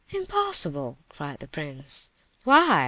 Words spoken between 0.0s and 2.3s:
"Impossible!" cried the prince.